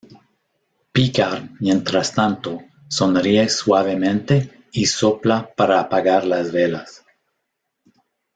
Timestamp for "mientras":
1.59-2.11